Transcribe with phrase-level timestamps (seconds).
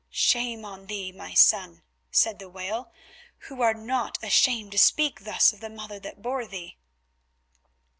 [0.09, 2.91] "Shame on thee, my son," said the wail,
[3.37, 6.79] "who art not ashamed to speak thus of the mother that bore thee."